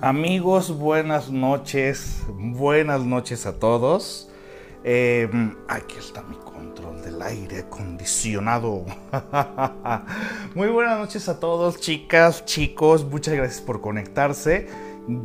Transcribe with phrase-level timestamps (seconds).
[0.00, 2.22] Amigos, buenas noches.
[2.28, 4.28] Buenas noches a todos.
[4.84, 5.28] Eh,
[5.66, 8.84] aquí está mi control del aire acondicionado.
[10.54, 13.04] Muy buenas noches a todos, chicas, chicos.
[13.04, 14.68] Muchas gracias por conectarse.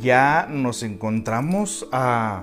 [0.00, 2.42] Ya nos encontramos a...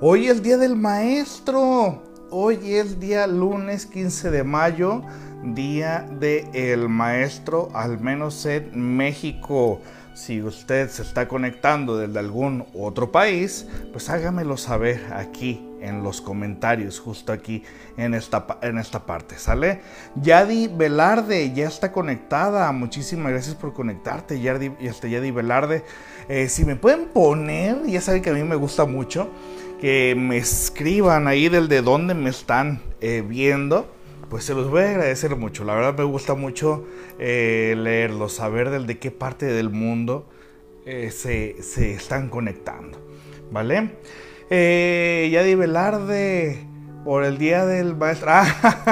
[0.00, 2.00] Hoy es Día del Maestro.
[2.30, 5.02] Hoy es día lunes 15 de mayo,
[5.44, 9.82] Día del Maestro, al menos en México.
[10.14, 16.20] Si usted se está conectando desde algún otro país, pues hágamelo saber aquí en los
[16.20, 17.62] comentarios, justo aquí
[17.96, 19.80] en esta, en esta parte, ¿sale?
[20.16, 22.70] Yadi Velarde ya está conectada.
[22.72, 25.82] Muchísimas gracias por conectarte, Yadi, este, Yadi Velarde.
[26.28, 29.30] Eh, si me pueden poner, ya saben que a mí me gusta mucho,
[29.80, 33.90] que me escriban ahí del de dónde me están eh, viendo
[34.28, 35.64] pues se los voy a agradecer mucho.
[35.64, 36.86] La verdad me gusta mucho
[37.18, 40.28] eh, leerlos, saber del de qué parte del mundo
[40.86, 41.58] eh, se,
[41.92, 42.98] están conectando.
[43.50, 43.92] ¿Vale?
[44.50, 46.66] Eh, Yadi Velarde,
[47.04, 48.30] por el día del maestro.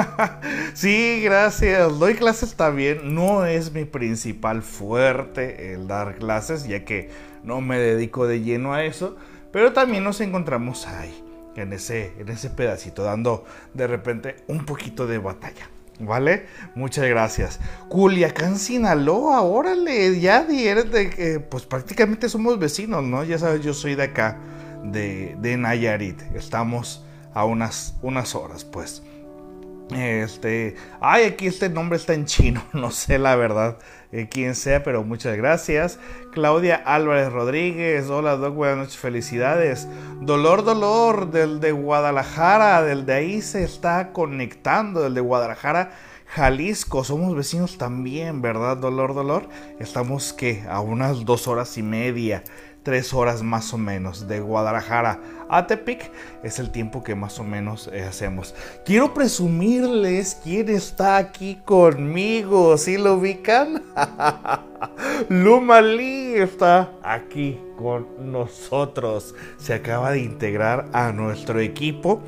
[0.73, 1.97] sí, gracias.
[1.99, 3.15] Doy clases también.
[3.15, 7.09] No es mi principal fuerte el dar clases, ya que
[7.43, 9.17] no me dedico de lleno a eso.
[9.51, 15.07] Pero también nos encontramos ahí en ese, en ese pedacito, dando de repente un poquito
[15.07, 15.69] de batalla.
[15.99, 16.47] ¿Vale?
[16.73, 17.59] Muchas gracias.
[17.87, 23.23] Culiacán, Sinaloa, órale, ya de que, pues prácticamente somos vecinos, ¿no?
[23.23, 24.39] Ya sabes, yo soy de acá,
[24.83, 26.19] de, de Nayarit.
[26.33, 29.03] Estamos a unas, unas horas, pues.
[29.93, 33.77] Este, ay, aquí este nombre está en chino, no sé la verdad
[34.13, 35.99] eh, quién sea, pero muchas gracias.
[36.31, 39.87] Claudia Álvarez Rodríguez, hola Doc, buenas noches, felicidades.
[40.21, 45.91] Dolor, dolor, del de Guadalajara, del de ahí se está conectando, del de Guadalajara.
[46.27, 48.77] Jalisco, somos vecinos también, ¿verdad?
[48.77, 49.49] Dolor, dolor.
[49.79, 52.43] Estamos que a unas dos horas y media
[52.83, 55.19] tres horas más o menos de Guadalajara
[55.51, 56.09] a Tepic
[56.43, 58.55] es el tiempo que más o menos eh, hacemos.
[58.85, 63.83] Quiero presumirles quién está aquí conmigo, si lo ubican?
[65.29, 69.35] Luma Lee está aquí con nosotros.
[69.57, 72.21] Se acaba de integrar a nuestro equipo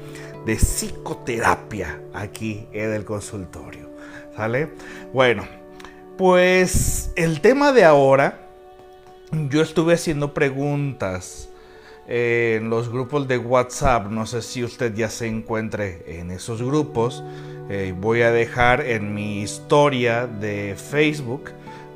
[0.46, 3.90] de psicoterapia aquí en el consultorio.
[4.36, 4.74] ¿Sale?
[5.14, 5.48] Bueno,
[6.18, 8.50] pues el tema de ahora
[9.32, 11.50] yo estuve haciendo preguntas
[12.08, 14.08] en los grupos de WhatsApp.
[14.10, 17.24] No sé si usted ya se encuentre en esos grupos.
[17.70, 21.52] Eh, voy a dejar en mi historia de Facebook,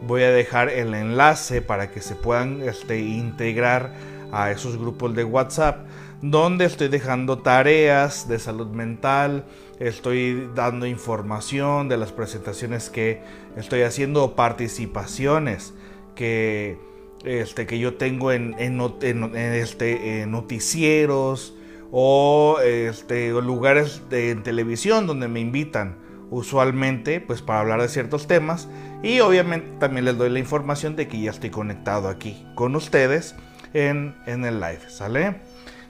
[0.07, 3.93] voy a dejar el enlace para que se puedan este, integrar
[4.31, 5.85] a esos grupos de WhatsApp,
[6.21, 9.45] donde estoy dejando tareas de salud mental,
[9.79, 13.21] estoy dando información de las presentaciones que
[13.57, 15.73] estoy haciendo participaciones
[16.15, 16.77] que
[17.27, 21.53] este, que yo tengo en, este, noticieros
[21.91, 25.97] o este, lugares de, en televisión donde me invitan
[26.29, 28.67] usualmente pues para hablar de ciertos temas
[29.03, 33.35] y obviamente también les doy la información de que ya estoy conectado aquí con ustedes
[33.73, 35.41] en, el live, ¿sale?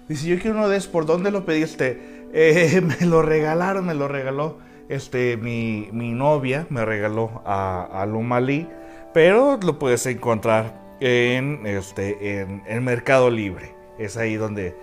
[0.07, 2.17] Dice yo quiero uno de esos, ¿por dónde lo pediste?
[2.33, 4.57] Eh, me lo regalaron, me lo regaló
[4.89, 8.67] este, mi, novia, me regaló a, a Lumalí,
[9.13, 13.73] pero lo puedes encontrar en, este, en, Mercado Libre.
[13.97, 14.75] Es ahí donde...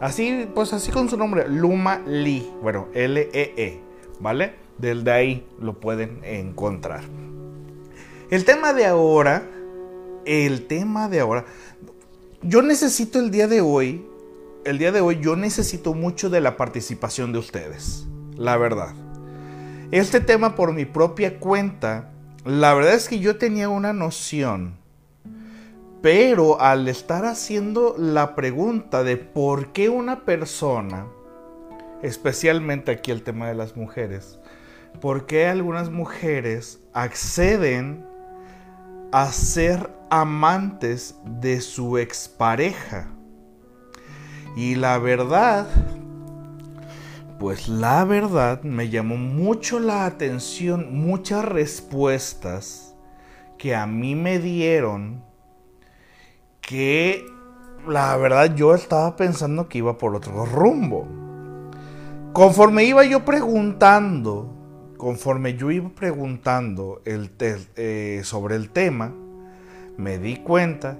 [0.00, 2.50] Así, pues así con su nombre, Luma Lee.
[2.60, 3.80] Bueno, L-E-E, -E,
[4.18, 4.54] ¿vale?
[4.78, 7.02] Del de ahí lo pueden encontrar.
[8.30, 9.46] El tema de ahora,
[10.24, 11.44] el tema de ahora,
[12.42, 14.04] yo necesito el día de hoy,
[14.64, 18.94] el día de hoy yo necesito mucho de la participación de ustedes, la verdad.
[19.92, 22.10] Este tema por mi propia cuenta,
[22.44, 24.81] la verdad es que yo tenía una noción
[26.02, 31.06] pero al estar haciendo la pregunta de por qué una persona,
[32.02, 34.40] especialmente aquí el tema de las mujeres,
[35.00, 38.04] por qué algunas mujeres acceden
[39.12, 43.08] a ser amantes de su expareja.
[44.56, 45.68] Y la verdad,
[47.38, 52.96] pues la verdad me llamó mucho la atención muchas respuestas
[53.56, 55.31] que a mí me dieron
[56.62, 57.26] que
[57.86, 61.06] la verdad yo estaba pensando que iba por otro rumbo.
[62.32, 69.12] Conforme iba yo preguntando, conforme yo iba preguntando eh, sobre el tema,
[69.98, 70.96] me di cuenta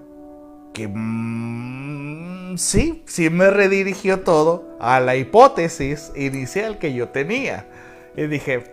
[0.75, 7.67] que mm, sí, sí me redirigió todo a la hipótesis inicial que yo tenía.
[8.17, 8.65] Y dije,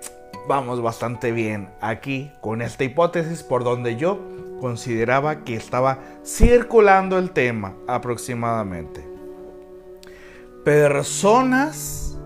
[0.48, 4.20] vamos bastante bien aquí con esta hipótesis por donde yo
[4.60, 9.04] consideraba que estaba circulando el tema aproximadamente.
[10.64, 12.18] Personas,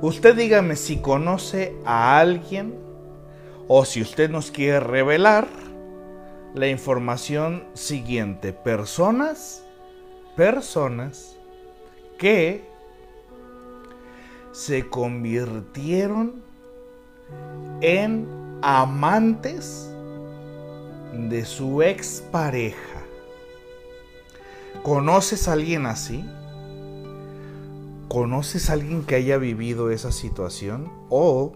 [0.00, 2.74] usted dígame si conoce a alguien
[3.68, 5.46] o si usted nos quiere revelar
[6.54, 8.52] la información siguiente.
[8.52, 9.64] Personas,
[10.36, 11.36] personas
[12.18, 12.64] que
[14.52, 16.42] se convirtieron
[17.82, 18.26] en
[18.62, 19.95] amantes
[21.12, 23.02] de su expareja.
[24.82, 26.24] ¿Conoces a alguien así?
[28.08, 30.90] ¿Conoces a alguien que haya vivido esa situación?
[31.08, 31.52] ¿O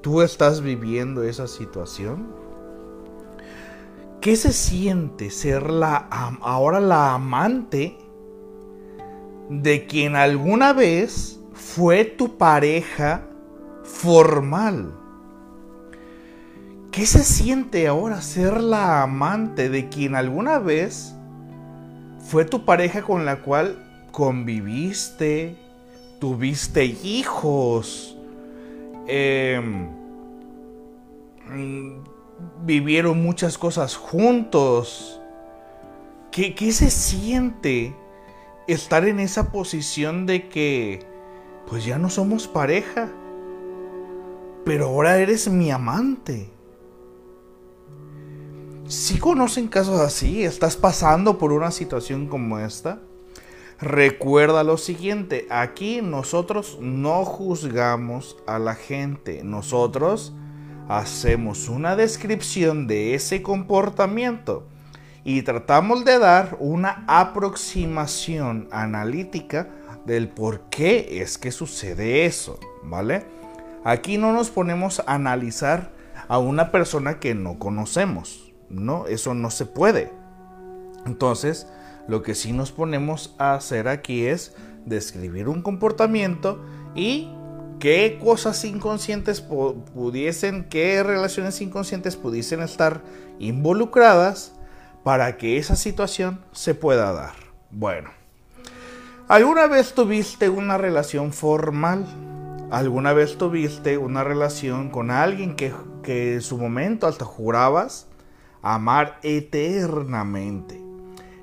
[0.00, 2.26] tú estás viviendo esa situación?
[4.20, 7.98] ¿Qué se siente ser la ahora la amante
[9.50, 13.28] de quien alguna vez fue tu pareja
[13.82, 15.03] formal?
[16.94, 21.12] ¿Qué se siente ahora ser la amante de quien alguna vez
[22.20, 25.56] fue tu pareja con la cual conviviste,
[26.20, 28.16] tuviste hijos,
[29.08, 29.88] em,
[32.64, 35.20] vivieron muchas cosas juntos?
[36.30, 37.92] ¿Qué, ¿Qué se siente
[38.68, 41.00] estar en esa posición de que
[41.66, 43.10] pues ya no somos pareja,
[44.64, 46.53] pero ahora eres mi amante?
[48.86, 52.98] Si conocen casos así, estás pasando por una situación como esta,
[53.80, 60.34] recuerda lo siguiente, aquí nosotros no juzgamos a la gente, nosotros
[60.88, 64.66] hacemos una descripción de ese comportamiento
[65.24, 69.70] y tratamos de dar una aproximación analítica
[70.04, 73.24] del por qué es que sucede eso, ¿vale?
[73.82, 75.90] Aquí no nos ponemos a analizar
[76.28, 78.43] a una persona que no conocemos.
[78.74, 80.12] No, eso no se puede.
[81.06, 81.66] Entonces,
[82.08, 84.54] lo que sí nos ponemos a hacer aquí es
[84.84, 86.60] describir un comportamiento
[86.94, 87.30] y
[87.78, 93.02] qué cosas inconscientes pudiesen, qué relaciones inconscientes pudiesen estar
[93.38, 94.54] involucradas
[95.02, 97.34] para que esa situación se pueda dar.
[97.70, 98.10] Bueno,
[99.28, 102.06] ¿alguna vez tuviste una relación formal?
[102.70, 105.72] ¿Alguna vez tuviste una relación con alguien que,
[106.02, 108.06] que en su momento hasta jurabas
[108.64, 110.80] amar eternamente.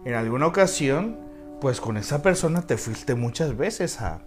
[0.03, 1.17] En alguna ocasión,
[1.61, 4.21] pues con esa persona te fuiste muchas veces a,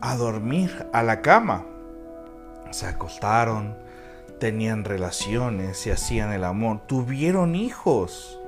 [0.00, 1.66] a dormir a la cama.
[2.70, 3.76] Se acostaron,
[4.38, 8.38] tenían relaciones, se hacían el amor, tuvieron hijos.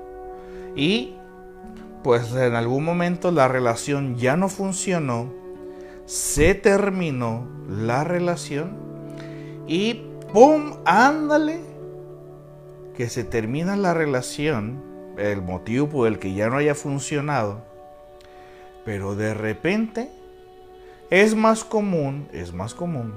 [0.77, 1.15] Y
[2.05, 5.33] pues en algún momento la relación ya no funcionó,
[6.07, 8.77] se terminó la relación
[9.67, 10.75] y ¡pum!
[10.85, 11.61] Ándale,
[12.99, 14.83] que se termina la relación,
[15.19, 17.63] el motivo por el que ya no haya funcionado,
[18.85, 20.11] pero de repente
[21.09, 23.13] es más común, es más común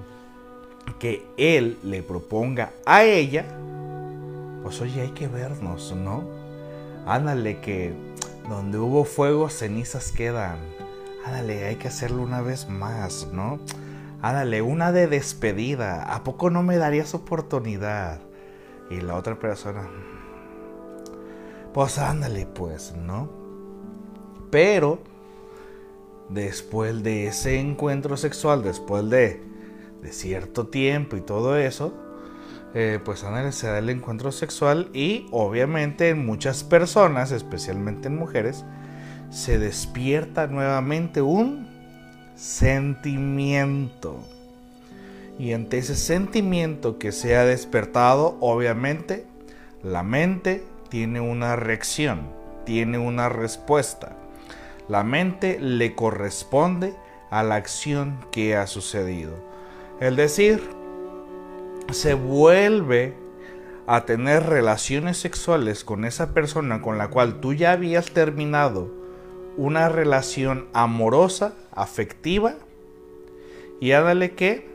[1.00, 3.44] que él le proponga a ella,
[4.62, 6.26] pues oye, hay que vernos, ¿no?
[7.08, 7.92] Ándale que
[8.48, 10.60] donde hubo fuego, cenizas quedan.
[11.26, 13.60] Ándale, hay que hacerlo una vez más, ¿no?
[14.22, 16.04] Ándale, una de despedida.
[16.14, 18.22] ¿A poco no me darías oportunidad?
[18.92, 19.88] Y la otra persona,
[21.74, 23.30] pues ándale pues, ¿no?
[24.52, 25.00] Pero
[26.30, 29.42] después de ese encuentro sexual, después de,
[30.02, 31.94] de cierto tiempo y todo eso,
[32.74, 38.18] eh, pues ándale, se da el encuentro sexual y obviamente en muchas personas, especialmente en
[38.18, 38.66] mujeres,
[39.30, 41.68] se despierta nuevamente un
[42.36, 44.20] sentimiento.
[45.40, 49.26] Y ante ese sentimiento que se ha despertado, obviamente,
[49.84, 52.30] la mente tiene una reacción,
[52.66, 54.16] tiene una respuesta.
[54.88, 56.94] La mente le corresponde
[57.30, 59.34] a la acción que ha sucedido.
[60.00, 60.62] Es decir,
[61.92, 63.14] se vuelve
[63.88, 68.90] a tener relaciones sexuales con esa persona con la cual tú ya habías terminado
[69.58, 72.56] una relación amorosa, afectiva,
[73.80, 74.71] y hágale que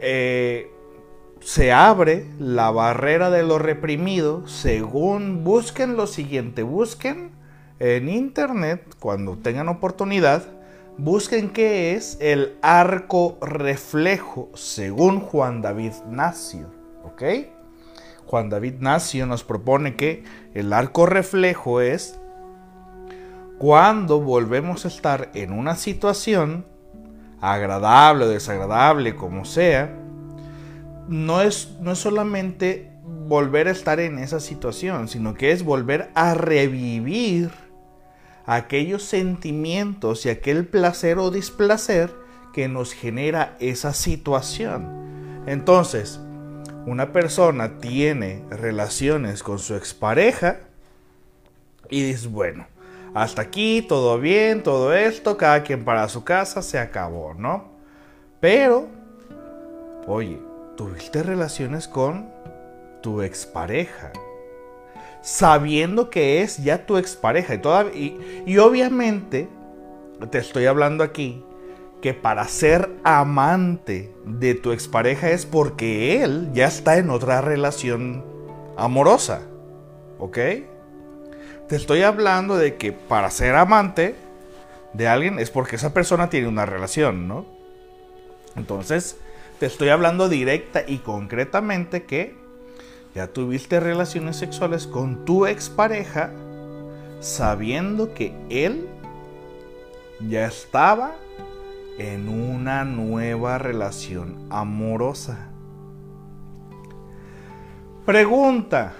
[0.00, 0.70] eh,
[1.40, 7.32] se abre la barrera de lo reprimido según busquen lo siguiente, busquen
[7.78, 10.44] en internet cuando tengan oportunidad,
[10.98, 16.70] busquen qué es el arco reflejo según Juan David Nacio,
[17.04, 17.22] ¿ok?
[18.26, 20.22] Juan David Nacio nos propone que
[20.54, 22.20] el arco reflejo es
[23.58, 26.64] cuando volvemos a estar en una situación
[27.40, 29.96] agradable o desagradable, como sea,
[31.08, 36.10] no es, no es solamente volver a estar en esa situación, sino que es volver
[36.14, 37.50] a revivir
[38.46, 42.12] aquellos sentimientos y aquel placer o displacer
[42.52, 45.44] que nos genera esa situación.
[45.46, 46.20] Entonces,
[46.86, 50.60] una persona tiene relaciones con su expareja
[51.88, 52.66] y dice, bueno,
[53.14, 57.64] hasta aquí todo bien, todo esto, cada quien para su casa, se acabó, ¿no?
[58.40, 58.88] Pero,
[60.06, 60.38] oye,
[60.76, 62.30] tuviste relaciones con
[63.02, 64.12] tu expareja,
[65.22, 67.54] sabiendo que es ya tu expareja.
[67.94, 69.48] Y, y obviamente,
[70.30, 71.44] te estoy hablando aquí
[72.00, 78.24] que para ser amante de tu expareja es porque él ya está en otra relación
[78.76, 79.42] amorosa.
[80.18, 80.38] ¿Ok?
[81.70, 84.16] Te estoy hablando de que para ser amante
[84.92, 87.46] de alguien es porque esa persona tiene una relación, ¿no?
[88.56, 89.18] Entonces,
[89.60, 92.34] te estoy hablando directa y concretamente que
[93.14, 96.32] ya tuviste relaciones sexuales con tu expareja
[97.20, 98.88] sabiendo que él
[100.28, 101.12] ya estaba
[101.98, 105.50] en una nueva relación amorosa.
[108.04, 108.92] Pregunta.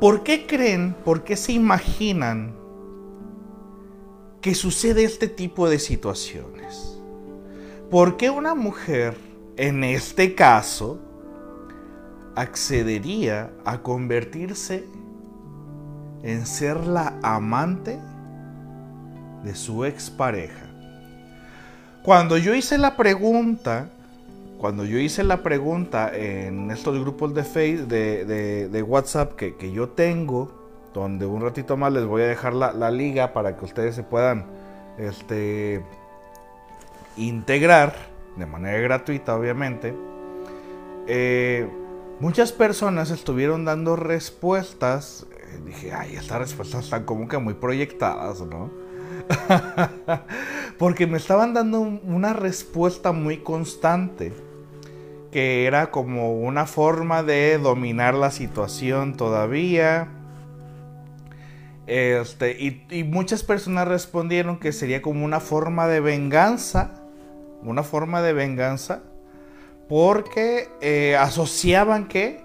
[0.00, 2.54] ¿Por qué creen, por qué se imaginan
[4.40, 7.00] que sucede este tipo de situaciones?
[7.90, 9.16] ¿Por qué una mujer,
[9.56, 11.00] en este caso,
[12.36, 14.84] accedería a convertirse
[16.22, 17.98] en ser la amante
[19.42, 20.70] de su expareja?
[22.04, 23.90] Cuando yo hice la pregunta,
[24.58, 30.50] cuando yo hice la pregunta en estos grupos de, Facebook, de, WhatsApp que, yo tengo,
[30.92, 34.46] donde un ratito más les voy a dejar la, liga para que ustedes se puedan
[34.98, 35.84] este,
[37.16, 37.94] integrar
[38.36, 39.94] de manera gratuita, obviamente.
[41.06, 41.68] Eh,
[42.20, 45.26] muchas personas estuvieron dando respuestas.
[45.32, 48.70] Eh, dije, ay, estas respuestas están como que muy proyectadas, ¿no?
[50.78, 54.32] Porque me estaban dando una respuesta muy constante,
[55.30, 60.08] que era como una forma de dominar la situación todavía.
[61.86, 62.56] Este,
[62.90, 66.92] y, muchas personas respondieron que sería como una forma de venganza,
[67.62, 69.02] una forma de venganza,
[69.88, 72.42] porque eh, asociaban que,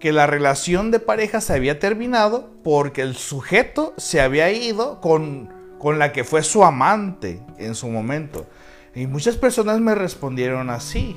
[0.00, 5.54] que la relación de pareja se había terminado porque el sujeto se había ido con
[5.84, 8.46] con la que fue su amante en su momento.
[8.94, 11.14] Y muchas personas me respondieron así,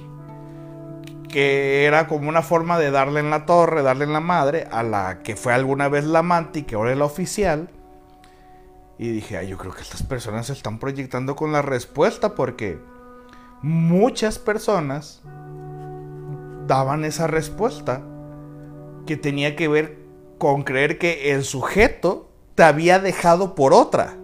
[1.29, 4.83] que era como una forma de darle en la torre, darle en la madre a
[4.83, 7.69] la que fue alguna vez la amante y que ahora es la oficial.
[8.97, 12.79] Y dije, ay, yo creo que estas personas se están proyectando con la respuesta porque
[13.61, 15.21] muchas personas
[16.67, 18.01] daban esa respuesta
[19.05, 19.97] que tenía que ver
[20.37, 24.15] con creer que el sujeto te había dejado por otra.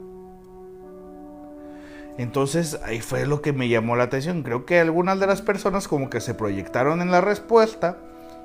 [2.17, 4.43] Entonces ahí fue lo que me llamó la atención.
[4.43, 7.97] Creo que algunas de las personas como que se proyectaron en la respuesta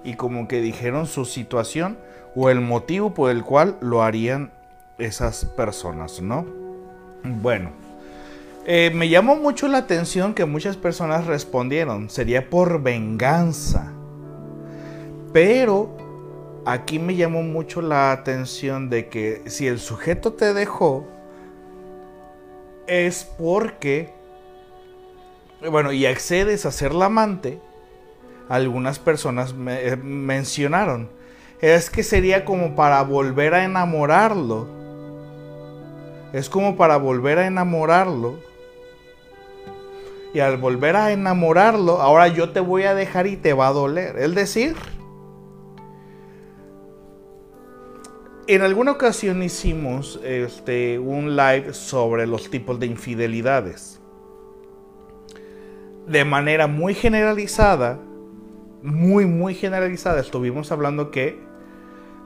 [0.05, 1.99] y como que dijeron su situación
[2.35, 4.53] o el motivo por el cual lo harían
[4.99, 6.47] esas personas, ¿no?
[7.25, 7.71] Bueno,
[8.67, 13.93] eh, me llamó mucho la atención que muchas personas respondieron, sería por venganza.
[15.33, 15.97] Pero
[16.65, 21.07] aquí me llamó mucho la atención de que si el sujeto te dejó,
[22.89, 24.13] es porque,
[25.71, 27.61] bueno, y accedes a ser la amante,
[28.49, 31.11] algunas personas me, eh, mencionaron,
[31.61, 34.67] es que sería como para volver a enamorarlo.
[36.33, 38.39] Es como para volver a enamorarlo.
[40.35, 43.73] Y al volver a enamorarlo, ahora yo te voy a dejar y te va a
[43.73, 44.19] doler.
[44.19, 44.77] Es decir,
[48.51, 54.01] En alguna ocasión hicimos este, un live sobre los tipos de infidelidades.
[56.07, 57.99] De manera muy generalizada,
[58.83, 61.39] muy, muy generalizada, estuvimos hablando que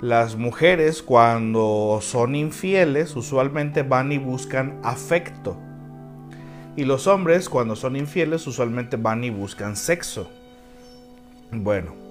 [0.01, 5.59] las mujeres cuando son infieles usualmente van y buscan afecto.
[6.77, 10.31] Y los hombres cuando son infieles usualmente van y buscan sexo.
[11.51, 12.02] Bueno,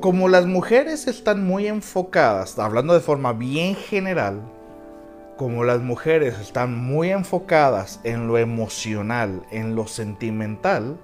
[0.00, 4.40] como las mujeres están muy enfocadas, hablando de forma bien general,
[5.36, 10.98] como las mujeres están muy enfocadas en lo emocional, en lo sentimental,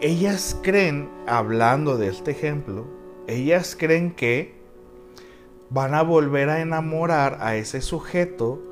[0.00, 2.86] ellas creen, hablando de este ejemplo,
[3.26, 4.54] ellas creen que
[5.70, 8.62] van a volver a enamorar a ese sujeto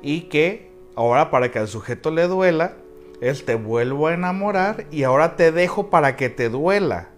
[0.00, 2.76] y que ahora para que al sujeto le duela,
[3.22, 7.10] es te vuelvo a enamorar y ahora te dejo para que te duela.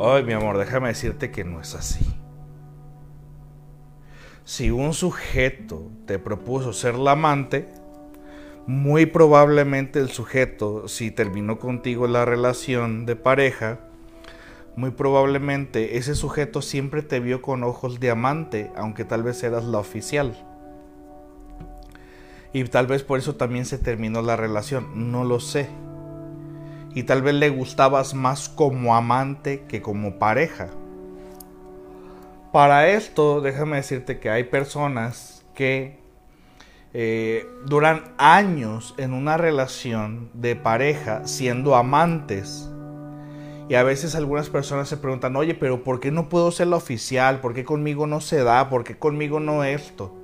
[0.00, 2.06] Ay, mi amor, déjame decirte que no es así.
[4.44, 7.68] Si un sujeto te propuso ser la amante,
[8.68, 13.80] muy probablemente el sujeto, si terminó contigo la relación de pareja,
[14.76, 19.64] muy probablemente ese sujeto siempre te vio con ojos de amante, aunque tal vez eras
[19.64, 20.45] la oficial.
[22.56, 25.68] Y tal vez por eso también se terminó la relación, no lo sé.
[26.94, 30.68] Y tal vez le gustabas más como amante que como pareja.
[32.54, 35.98] Para esto, déjame decirte que hay personas que
[36.94, 42.70] eh, duran años en una relación de pareja siendo amantes.
[43.68, 46.76] Y a veces algunas personas se preguntan, oye, pero ¿por qué no puedo ser la
[46.76, 47.42] oficial?
[47.42, 48.70] ¿Por qué conmigo no se da?
[48.70, 50.22] ¿Por qué conmigo no esto?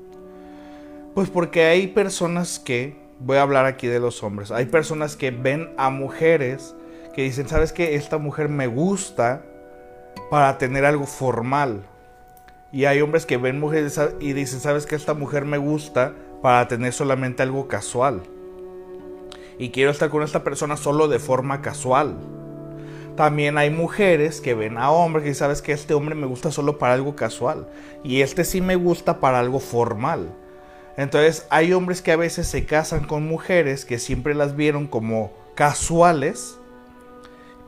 [1.15, 5.31] Pues porque hay personas que, voy a hablar aquí de los hombres, hay personas que
[5.31, 6.75] ven a mujeres
[7.15, 7.97] que dicen, ¿sabes qué?
[7.97, 9.43] Esta mujer me gusta
[10.31, 11.83] para tener algo formal.
[12.73, 14.95] Y hay hombres que ven mujeres y dicen, ¿sabes qué?
[14.95, 18.23] Esta mujer me gusta para tener solamente algo casual.
[19.59, 22.17] Y quiero estar con esta persona solo de forma casual.
[23.17, 26.79] También hay mujeres que ven a hombres y sabes que este hombre me gusta solo
[26.79, 27.69] para algo casual.
[28.03, 30.35] Y este sí me gusta para algo formal.
[30.97, 35.33] Entonces hay hombres que a veces se casan con mujeres que siempre las vieron como
[35.55, 36.59] casuales.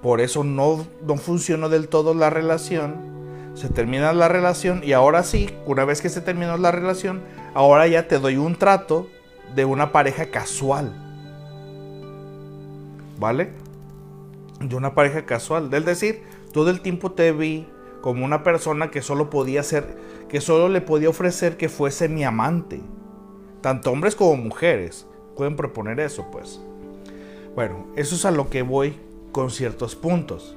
[0.02, 3.14] Por eso no, funcionó del todo la relación.
[3.54, 7.22] Se termina la relación y ahora sí, una vez que se terminó la relación,
[7.54, 9.08] ahora ya te doy un trato
[9.54, 10.92] de una pareja casual.
[13.18, 13.52] ¿Vale?
[14.60, 15.72] De una pareja casual.
[15.72, 17.66] Es decir, todo el tiempo te vi
[18.02, 19.96] como una persona que solo podía ser,
[20.28, 22.82] que solo le podía ofrecer que fuese mi amante
[23.64, 25.06] tanto hombres como mujeres
[25.38, 26.60] pueden proponer eso, pues.
[27.54, 28.94] Bueno, eso es a lo que voy
[29.32, 30.54] con ciertos puntos.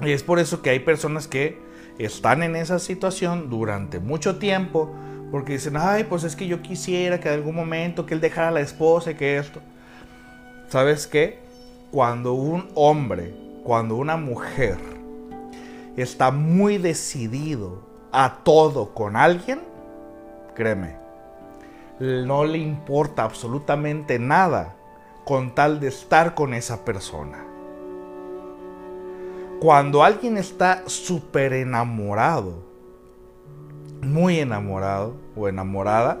[0.00, 1.60] Y es por eso que hay personas que
[1.98, 4.92] están en esa situación durante mucho tiempo,
[5.30, 8.48] porque dicen, ay, pues es que yo quisiera que en algún momento que él dejara
[8.48, 9.60] a la esposa y que esto.
[10.70, 11.38] ¿Sabes qué?
[11.92, 14.76] Cuando un hombre, cuando una mujer
[15.96, 19.60] está muy decidido a todo con alguien,
[20.56, 21.01] créeme,
[22.02, 24.74] no le importa absolutamente nada
[25.24, 27.46] con tal de estar con esa persona.
[29.60, 32.64] Cuando alguien está súper enamorado,
[34.00, 36.18] muy enamorado o enamorada,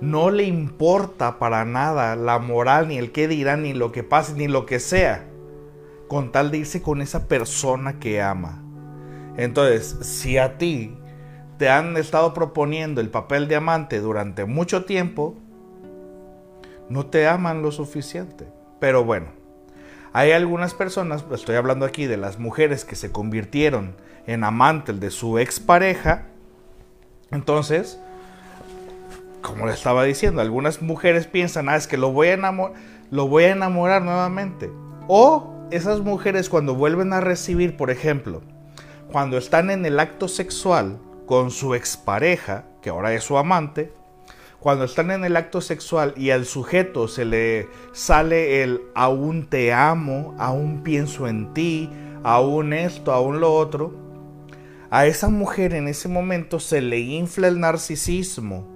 [0.00, 4.34] no le importa para nada la moral, ni el qué dirán, ni lo que pase,
[4.34, 5.28] ni lo que sea,
[6.08, 8.64] con tal de irse con esa persona que ama.
[9.36, 10.99] Entonces, si a ti
[11.60, 15.36] te han estado proponiendo el papel de amante durante mucho tiempo,
[16.88, 18.48] no te aman lo suficiente.
[18.78, 19.26] Pero bueno,
[20.14, 23.94] hay algunas personas, estoy hablando aquí de las mujeres que se convirtieron
[24.26, 26.28] en amantes de su expareja.
[27.30, 28.00] Entonces,
[29.42, 32.78] como le estaba diciendo, algunas mujeres piensan, ah, es que lo voy a enamorar,
[33.10, 34.70] lo voy a enamorar nuevamente.
[35.08, 38.40] O esas mujeres cuando vuelven a recibir, por ejemplo,
[39.12, 40.98] cuando están en el acto sexual,
[41.30, 43.92] con su expareja, que ahora es su amante,
[44.58, 49.72] cuando están en el acto sexual y al sujeto se le sale el aún te
[49.72, 51.88] amo, aún pienso en ti,
[52.24, 53.94] aún esto, aún lo otro,
[54.90, 58.66] a esa mujer en ese momento se le infla el narcisismo.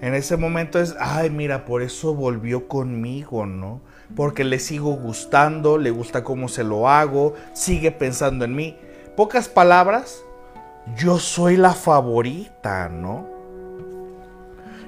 [0.00, 3.82] En ese momento es, ay, mira, por eso volvió conmigo, ¿no?
[4.16, 8.74] Porque le sigo gustando, le gusta cómo se lo hago, sigue pensando en mí.
[9.16, 10.24] Pocas palabras,
[10.96, 13.28] yo soy la favorita, ¿no?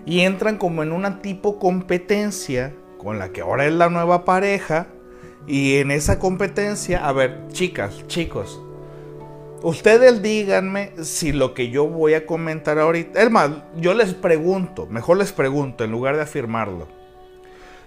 [0.05, 4.87] Y entran como en una tipo competencia con la que ahora es la nueva pareja.
[5.46, 8.61] Y en esa competencia, a ver, chicas, chicos,
[9.62, 14.87] ustedes díganme si lo que yo voy a comentar ahorita, es más, yo les pregunto,
[14.87, 16.87] mejor les pregunto en lugar de afirmarlo.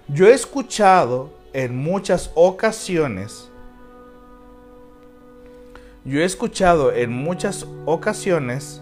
[0.07, 3.49] Yo he escuchado en muchas ocasiones
[6.05, 8.79] yo he escuchado en muchas ocasiones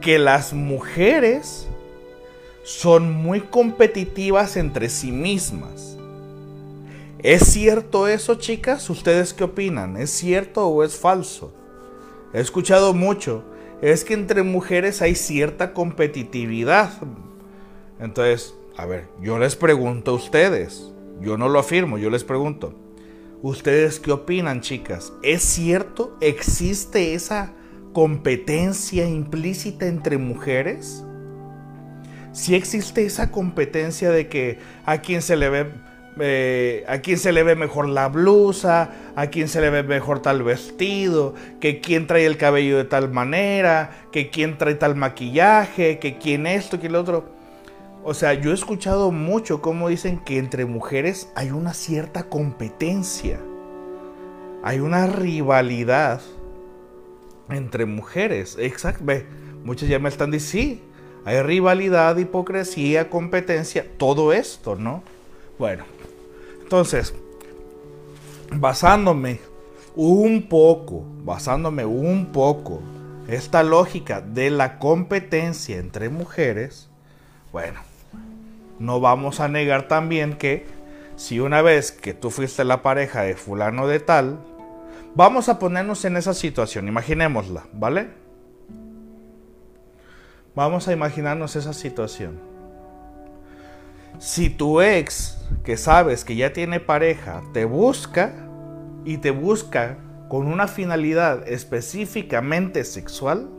[0.00, 1.66] que las mujeres
[2.62, 5.98] son muy competitivas entre sí mismas.
[7.18, 8.88] ¿Es cierto eso, chicas?
[8.88, 9.96] ¿Ustedes qué opinan?
[9.96, 11.52] ¿Es cierto o es falso?
[12.32, 13.42] He escuchado mucho.
[13.82, 16.92] Es que entre mujeres hay cierta competitividad.
[17.98, 20.92] Entonces, a ver, yo les pregunto a ustedes.
[21.20, 22.74] Yo no lo afirmo, yo les pregunto.
[23.42, 25.12] ¿Ustedes qué opinan, chicas?
[25.22, 26.16] ¿Es cierto?
[26.20, 27.52] ¿Existe esa
[27.92, 31.04] competencia implícita entre mujeres?
[32.32, 35.66] si existe esa competencia de que a quien se le ve
[36.20, 40.20] eh, a quién se le ve mejor la blusa, a quién se le ve mejor
[40.20, 45.98] tal vestido, que quién trae el cabello de tal manera, que quién trae tal maquillaje,
[45.98, 47.39] que quién esto, que el otro.
[48.02, 53.38] O sea, yo he escuchado mucho cómo dicen que entre mujeres hay una cierta competencia,
[54.62, 56.22] hay una rivalidad
[57.50, 58.56] entre mujeres.
[58.58, 59.26] Exacto, ve,
[59.64, 60.90] muchas ya me están diciendo, sí,
[61.26, 65.02] hay rivalidad, hipocresía, competencia, todo esto, ¿no?
[65.58, 65.84] Bueno,
[66.62, 67.14] entonces,
[68.50, 69.40] basándome
[69.94, 72.80] un poco, basándome un poco
[73.28, 76.88] esta lógica de la competencia entre mujeres,
[77.52, 77.89] bueno,
[78.80, 80.66] no vamos a negar también que
[81.14, 84.40] si una vez que tú fuiste la pareja de fulano de tal,
[85.14, 88.08] vamos a ponernos en esa situación, imaginémosla, ¿vale?
[90.54, 92.40] Vamos a imaginarnos esa situación.
[94.18, 98.32] Si tu ex, que sabes que ya tiene pareja, te busca
[99.04, 103.50] y te busca con una finalidad específicamente sexual,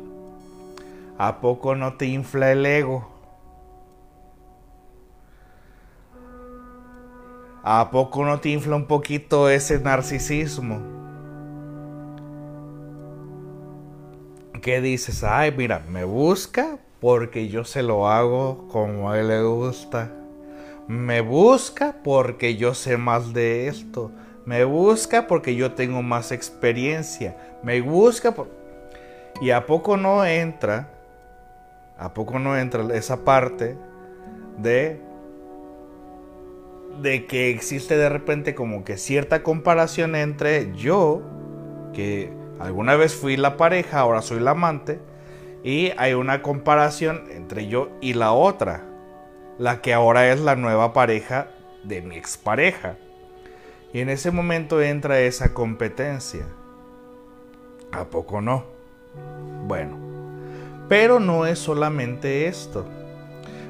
[1.19, 3.10] ¿a poco no te infla el ego?
[7.63, 10.81] ¿A poco no te infla un poquito ese narcisismo?
[14.61, 15.23] ¿Qué dices?
[15.23, 20.11] Ay, mira, me busca porque yo se lo hago como a él le gusta.
[20.87, 24.11] Me busca porque yo sé más de esto.
[24.45, 27.37] Me busca porque yo tengo más experiencia.
[27.61, 28.49] Me busca por...
[29.39, 30.89] Y a poco no entra,
[31.97, 33.77] a poco no entra esa parte
[34.57, 35.10] de
[36.99, 41.21] de que existe de repente como que cierta comparación entre yo,
[41.93, 44.99] que alguna vez fui la pareja, ahora soy la amante,
[45.63, 48.87] y hay una comparación entre yo y la otra
[49.61, 51.51] la que ahora es la nueva pareja
[51.83, 52.97] de mi expareja.
[53.93, 56.47] Y en ese momento entra esa competencia.
[57.91, 58.65] ¿A poco no?
[59.67, 59.97] Bueno,
[60.89, 62.87] pero no es solamente esto.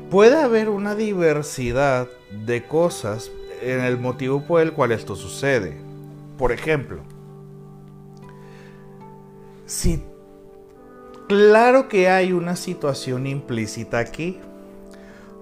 [0.09, 2.07] Puede haber una diversidad
[2.45, 5.77] de cosas en el motivo por el cual esto sucede.
[6.37, 7.01] Por ejemplo,
[9.65, 10.03] si
[11.27, 14.39] claro que hay una situación implícita aquí,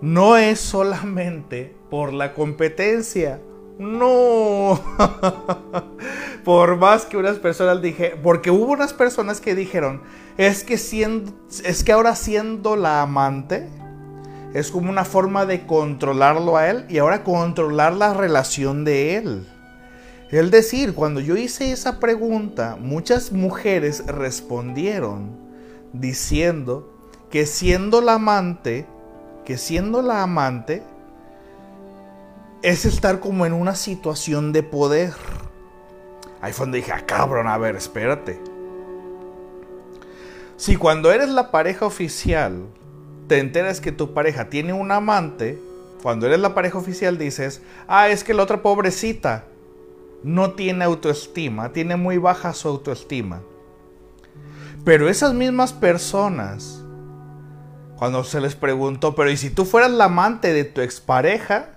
[0.02, 3.40] no es solamente por la competencia.
[3.78, 4.80] No.
[6.44, 10.02] por más que unas personas dije, porque hubo unas personas que dijeron,
[10.38, 11.32] es que siendo
[11.64, 13.70] es que ahora siendo la amante
[14.54, 19.48] es como una forma de controlarlo a él y ahora controlar la relación de él.
[20.32, 25.38] Es decir, cuando yo hice esa pregunta, muchas mujeres respondieron
[25.94, 26.94] diciendo
[27.30, 28.86] que siendo la amante
[29.50, 30.84] que siendo la amante
[32.62, 35.14] es estar como en una situación de poder.
[36.40, 38.40] Ahí fue donde dije, ah, cabrón, a ver, espérate.
[40.56, 42.68] Si cuando eres la pareja oficial
[43.30, 45.62] te enteras que tu pareja tiene un amante,
[46.02, 49.46] cuando eres la pareja oficial dices, ah, es que la otra pobrecita
[50.24, 53.42] no tiene autoestima, tiene muy baja su autoestima.
[54.84, 56.84] Pero esas mismas personas
[57.98, 61.76] cuando se les preguntó, pero ¿y si tú fueras la amante de tu expareja?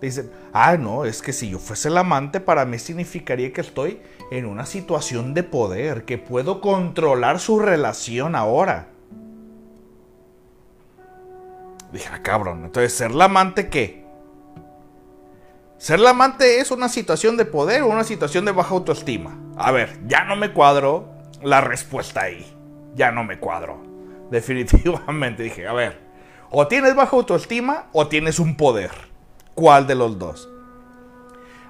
[0.00, 4.00] Dicen, ah, no, es que si yo fuese la amante, para mí significaría que estoy
[4.30, 8.91] en una situación de poder, que puedo controlar su relación ahora.
[11.92, 14.04] Dije, ah, cabrón, entonces, ¿ser la amante qué?
[15.76, 19.38] ¿Ser la amante es una situación de poder o una situación de baja autoestima?
[19.56, 21.08] A ver, ya no me cuadro
[21.42, 22.46] la respuesta ahí.
[22.94, 23.82] Ya no me cuadro.
[24.30, 25.98] Definitivamente dije, a ver,
[26.50, 28.90] o tienes baja autoestima o tienes un poder.
[29.54, 30.48] ¿Cuál de los dos?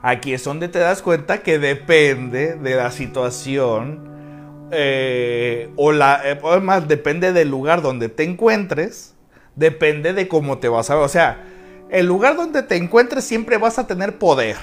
[0.03, 6.41] Aquí es donde te das cuenta que depende de la situación eh, o la, eh,
[6.87, 9.12] depende del lugar donde te encuentres,
[9.57, 11.05] depende de cómo te vas a ver.
[11.05, 11.45] O sea,
[11.91, 14.57] el lugar donde te encuentres siempre vas a tener poder.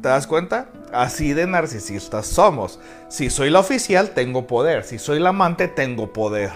[0.00, 0.68] ¿Te das cuenta?
[0.92, 2.80] Así de narcisistas somos.
[3.08, 4.84] Si soy la oficial, tengo poder.
[4.84, 6.50] Si soy la amante, tengo poder.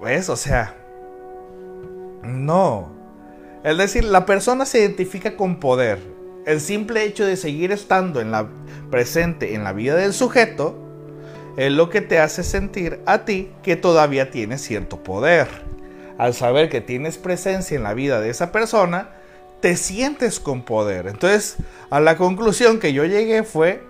[0.00, 0.28] ¿Ves?
[0.28, 0.74] O sea,
[2.22, 2.92] no.
[3.64, 5.98] Es decir, la persona se identifica con poder.
[6.46, 8.48] El simple hecho de seguir estando en la
[8.90, 10.83] presente en la vida del sujeto
[11.56, 15.48] es lo que te hace sentir a ti que todavía tienes cierto poder.
[16.18, 19.10] Al saber que tienes presencia en la vida de esa persona,
[19.60, 21.06] te sientes con poder.
[21.06, 21.56] Entonces,
[21.90, 23.82] a la conclusión que yo llegué fue,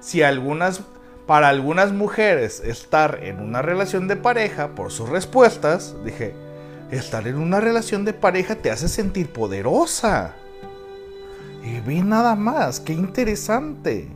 [0.00, 0.82] si algunas
[1.26, 6.34] Para algunas mujeres estar en una relación de pareja, por sus respuestas, dije,
[6.90, 10.34] estar en una relación de pareja te hace sentir poderosa.
[11.64, 14.10] Y vi nada más, qué interesante.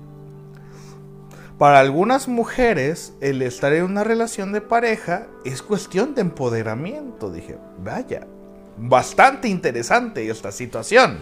[1.58, 7.32] Para algunas mujeres, el estar en una relación de pareja es cuestión de empoderamiento.
[7.32, 8.28] Dije, vaya,
[8.76, 11.18] bastante interesante esta situación.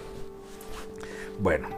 [1.40, 1.68] Bueno,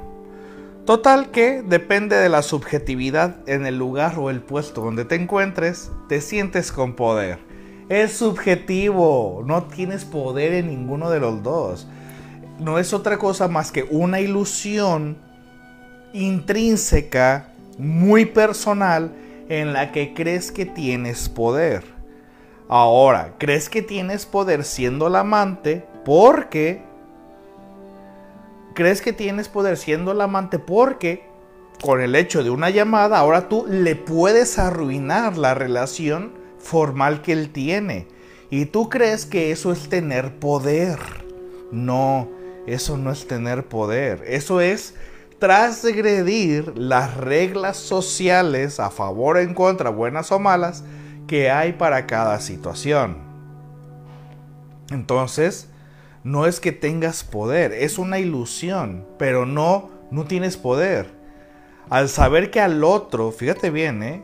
[0.84, 5.92] total que depende de la subjetividad en el lugar o el puesto donde te encuentres,
[6.08, 7.38] te sientes con poder.
[7.88, 11.86] Es subjetivo, no tienes poder en ninguno de los dos.
[12.58, 15.16] No es otra cosa más que una ilusión
[16.12, 19.12] intrínseca muy personal
[19.48, 21.84] en la que crees que tienes poder.
[22.68, 26.82] Ahora, crees que tienes poder siendo el amante porque...
[28.74, 31.24] Crees que tienes poder siendo el amante porque
[31.82, 37.32] con el hecho de una llamada ahora tú le puedes arruinar la relación formal que
[37.32, 38.06] él tiene.
[38.50, 40.98] Y tú crees que eso es tener poder.
[41.72, 42.28] No,
[42.66, 44.22] eso no es tener poder.
[44.26, 44.94] Eso es
[45.38, 50.84] transgredir las reglas sociales a favor o en contra, buenas o malas,
[51.26, 53.18] que hay para cada situación.
[54.90, 55.68] Entonces,
[56.24, 61.10] no es que tengas poder, es una ilusión, pero no, no tienes poder.
[61.90, 64.22] Al saber que al otro, fíjate bien, ¿eh?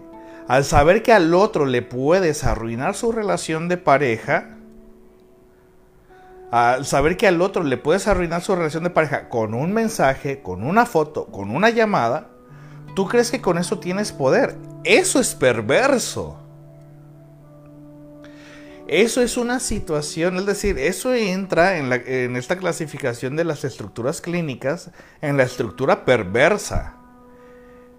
[0.49, 4.54] al saber que al otro le puedes arruinar su relación de pareja,
[6.55, 10.41] al saber que al otro le puedes arruinar su relación de pareja con un mensaje,
[10.41, 12.29] con una foto, con una llamada,
[12.95, 14.55] tú crees que con eso tienes poder.
[14.85, 16.39] Eso es perverso.
[18.87, 24.93] Eso es una situación, es decir, eso entra en, esta clasificación de las estructuras clínicas,
[25.23, 26.95] en la estructura perversa.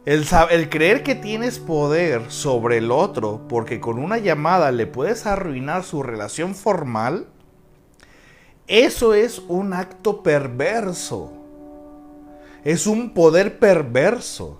[0.06, 5.26] El, el, creer que tienes poder sobre el otro porque con una llamada le puedes
[5.26, 7.28] arruinar su relación formal,
[8.68, 11.32] eso es un acto perverso.
[12.64, 14.60] Es un poder perverso.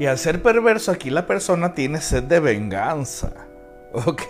[0.00, 3.32] Y al ser perverso aquí la persona tiene sed de venganza.
[3.92, 4.22] ¿Ok?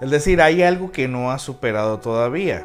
[0.00, 2.64] Es decir, hay algo que no ha superado todavía.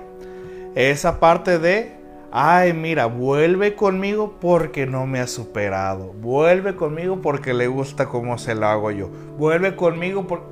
[0.73, 1.97] Esa parte de,
[2.31, 6.13] ay, mira, vuelve conmigo porque no me ha superado.
[6.13, 9.09] Vuelve conmigo porque le gusta cómo se lo hago yo.
[9.37, 10.43] Vuelve conmigo por...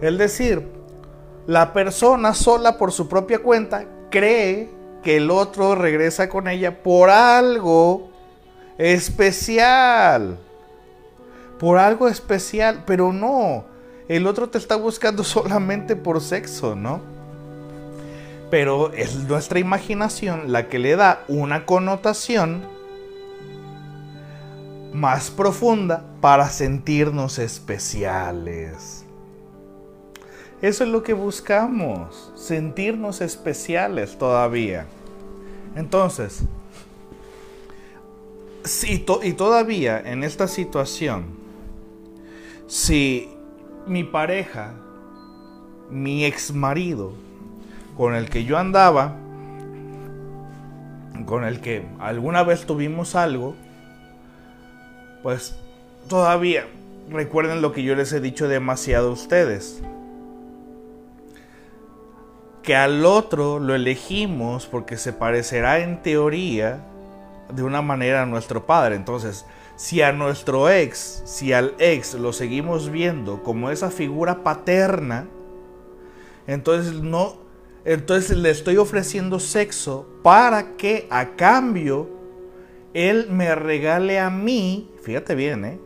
[0.00, 0.68] Es decir,
[1.46, 4.70] la persona sola por su propia cuenta cree
[5.02, 8.10] que el otro regresa con ella por algo
[8.78, 10.38] especial.
[11.58, 13.64] Por algo especial, pero no.
[14.08, 17.00] El otro te está buscando solamente por sexo, ¿no?
[18.50, 22.62] Pero es nuestra imaginación la que le da una connotación
[24.92, 29.03] más profunda para sentirnos especiales.
[30.64, 34.86] Eso es lo que buscamos, sentirnos especiales todavía.
[35.76, 36.44] Entonces,
[38.64, 41.26] si y todavía en esta situación,
[42.66, 43.28] si
[43.86, 44.72] mi pareja,
[45.90, 47.12] mi ex marido,
[47.94, 49.18] con el que yo andaba,
[51.26, 53.54] con el que alguna vez tuvimos algo,
[55.22, 55.56] pues
[56.08, 56.64] todavía
[57.10, 59.82] recuerden lo que yo les he dicho demasiado a ustedes
[62.64, 66.82] que al otro lo elegimos porque se parecerá en teoría
[67.52, 68.96] de una manera a nuestro padre.
[68.96, 69.44] Entonces,
[69.76, 75.26] si a nuestro ex, si al ex lo seguimos viendo como esa figura paterna,
[76.46, 77.36] entonces no,
[77.84, 82.08] entonces le estoy ofreciendo sexo para que a cambio
[82.94, 85.78] él me regale a mí, fíjate bien, ¿eh?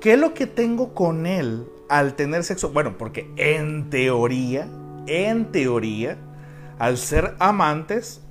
[0.00, 2.70] ¿Qué es lo que tengo con él al tener sexo?
[2.70, 4.68] Bueno, porque en teoría
[5.06, 6.16] en teoría,
[6.78, 8.22] al ser amantes,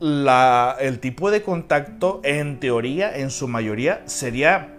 [0.00, 4.76] el tipo de contacto, en teoría, en su mayoría, sería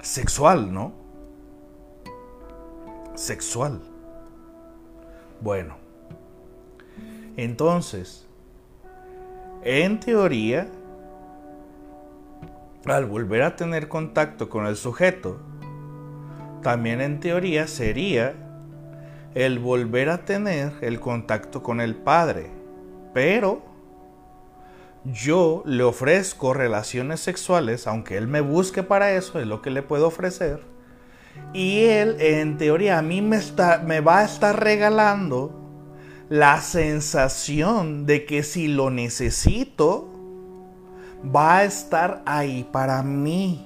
[0.00, 0.92] sexual, ¿no?
[3.14, 3.80] Sexual.
[5.40, 5.76] Bueno.
[7.36, 8.26] Entonces,
[9.62, 10.66] en teoría,
[12.84, 15.38] al volver a tener contacto con el sujeto,
[16.62, 18.34] también en teoría sería
[19.38, 22.50] el volver a tener el contacto con el Padre.
[23.14, 23.62] Pero
[25.04, 29.82] yo le ofrezco relaciones sexuales, aunque Él me busque para eso, es lo que le
[29.82, 30.64] puedo ofrecer.
[31.54, 35.54] Y Él, en teoría, a mí me, está, me va a estar regalando
[36.28, 40.08] la sensación de que si lo necesito,
[41.24, 43.64] va a estar ahí para mí.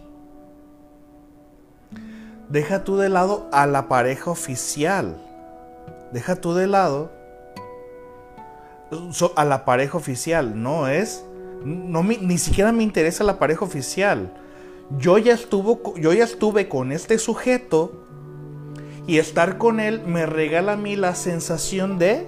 [2.51, 5.32] deja tú de lado a la pareja oficial.
[6.13, 7.11] Deja tú de lado
[9.37, 10.63] a la pareja oficial.
[10.63, 11.25] No es.
[11.65, 14.33] No, ni siquiera me interesa la pareja oficial.
[14.99, 18.05] Yo ya, estuvo, yo ya estuve con este sujeto
[19.07, 22.27] y estar con él me regala a mí la sensación de.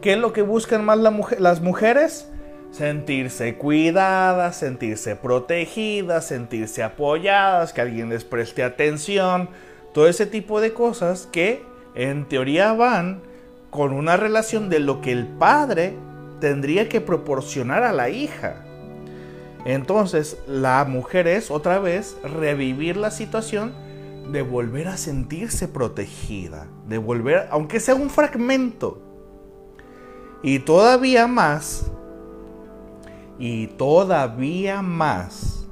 [0.00, 2.28] ¿Qué es lo que buscan más las mujeres?
[2.76, 9.48] sentirse cuidadas, sentirse protegidas, sentirse apoyadas, que alguien les preste atención,
[9.94, 11.62] todo ese tipo de cosas que
[11.96, 13.22] en teoría van
[13.70, 15.96] con una relación de lo que el padre
[16.40, 18.64] tendría que proporcionar a la hija.
[19.64, 23.74] Entonces la mujer es otra vez revivir la situación
[24.30, 29.02] de volver a sentirse protegida, de volver, aunque sea un fragmento.
[30.42, 31.90] Y todavía más,
[33.38, 35.66] y todavía más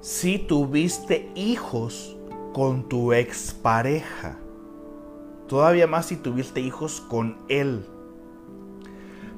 [0.00, 2.15] si tuviste hijos
[2.56, 4.38] con tu expareja.
[5.46, 7.84] Todavía más si tuviste hijos con él.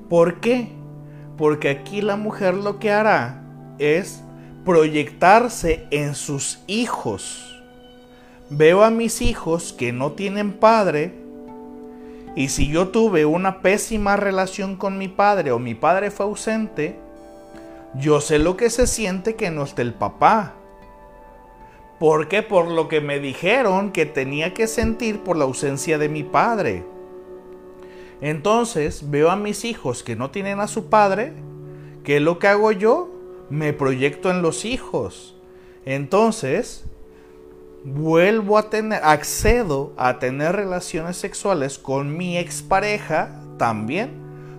[0.09, 0.69] ¿Por qué?
[1.37, 3.43] Porque aquí la mujer lo que hará
[3.81, 4.23] es
[4.65, 7.61] proyectarse en sus hijos.
[8.51, 11.13] Veo a mis hijos que no tienen padre
[12.37, 17.01] y si yo tuve una pésima relación con mi padre o mi padre fue ausente,
[17.97, 20.55] yo sé lo que se siente que no esté el papá.
[21.99, 22.43] ¿Por qué?
[22.43, 26.85] Por lo que me dijeron que tenía que sentir por la ausencia de mi padre.
[28.21, 31.33] Entonces veo a mis hijos que no tienen a su padre.
[32.05, 33.11] ¿Qué es lo que hago yo?
[33.51, 35.37] Me proyecto en los hijos.
[35.85, 36.85] Entonces,
[37.85, 44.11] vuelvo a tener, accedo a tener relaciones sexuales con mi expareja también,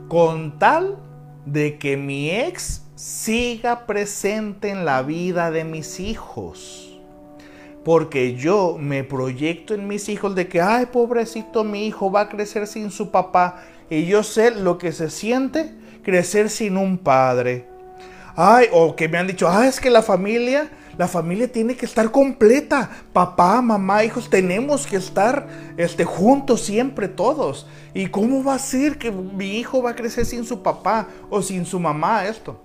[0.08, 0.98] con tal
[1.46, 6.79] de que mi ex siga presente en la vida de mis hijos.
[7.90, 12.30] Porque yo me proyecto en mis hijos de que, ay, pobrecito, mi hijo va a
[12.30, 13.64] crecer sin su papá.
[13.90, 15.74] Y yo sé lo que se siente
[16.04, 17.68] crecer sin un padre.
[18.36, 21.88] Ay, o que me han dicho, ah, es que la familia la familia tiene que
[21.88, 22.92] estar completa.
[23.12, 27.66] Papá, mamá, hijos, tenemos que estar este, juntos siempre todos.
[27.96, 31.42] ¿Y cómo va a ser que mi hijo va a crecer sin su papá o
[31.42, 32.62] sin su mamá esto?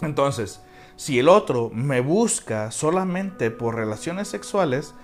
[0.00, 0.60] Entonces,
[0.96, 4.94] si el otro me busca solamente por relaciones sexuales,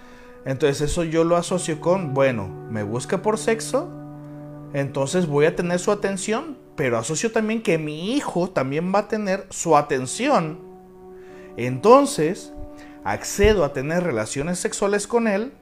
[0.45, 3.89] entonces eso yo lo asocio con, bueno, me busca por sexo,
[4.73, 9.09] entonces voy a tener su atención, pero asocio también que mi hijo también va a
[9.09, 10.71] tener su atención
[11.57, 12.53] entonces,
[13.05, 15.53] accedo a tener relaciones sexuales con él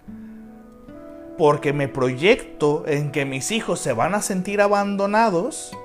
[1.37, 5.77] porque me proyecto en que mis hijos se van a sentir abandonados.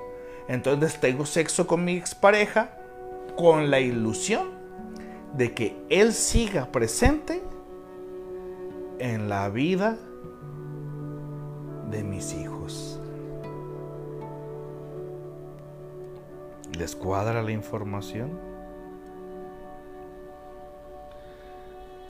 [0.48, 2.78] Entonces tengo sexo con mi expareja
[3.38, 4.48] con la ilusión
[5.34, 7.42] de que él siga presente
[9.00, 9.98] en la vida
[11.90, 13.00] de mis hijos.
[16.78, 18.32] ¿Les cuadra la información?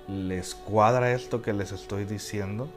[0.07, 2.67] ¿Les cuadra esto que les estoy diciendo?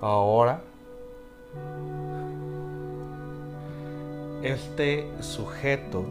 [0.00, 0.62] Ahora,
[4.42, 6.04] este sujeto,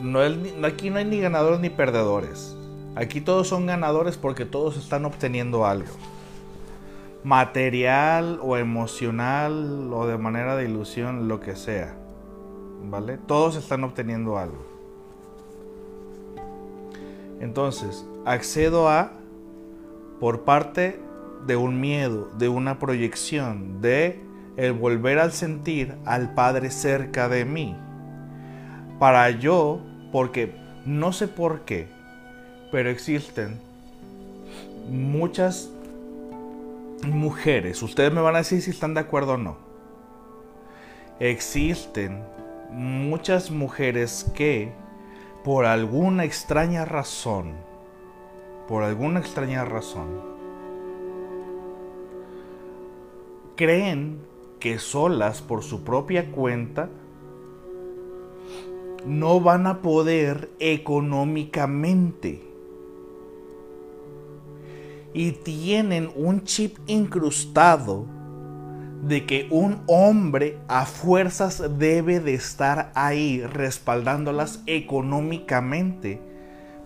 [0.00, 0.20] no
[0.66, 2.56] aquí no hay ni ganadores ni perdedores.
[2.94, 5.92] Aquí todos son ganadores porque todos están obteniendo algo.
[7.24, 11.94] Material o emocional o de manera de ilusión, lo que sea.
[12.84, 13.16] ¿Vale?
[13.26, 14.66] Todos están obteniendo algo.
[17.40, 19.12] Entonces, accedo a,
[20.20, 21.00] por parte
[21.46, 24.20] de un miedo, de una proyección, de
[24.56, 27.76] el volver al sentir al Padre cerca de mí.
[28.98, 29.80] Para yo,
[30.12, 31.88] porque no sé por qué,
[32.70, 33.58] pero existen
[34.90, 35.70] muchas
[37.04, 39.56] mujeres, ustedes me van a decir si están de acuerdo o no.
[41.18, 42.22] Existen
[42.70, 44.72] muchas mujeres que
[45.44, 47.52] por alguna extraña razón,
[48.68, 50.20] por alguna extraña razón,
[53.56, 54.31] creen
[54.62, 56.88] que solas por su propia cuenta
[59.04, 62.40] no van a poder económicamente.
[65.12, 68.06] Y tienen un chip incrustado
[69.02, 76.20] de que un hombre a fuerzas debe de estar ahí respaldándolas económicamente.